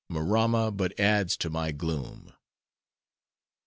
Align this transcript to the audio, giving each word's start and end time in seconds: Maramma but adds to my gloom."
Maramma 0.09 0.75
but 0.75 0.99
adds 0.99 1.37
to 1.37 1.47
my 1.51 1.71
gloom." 1.71 2.33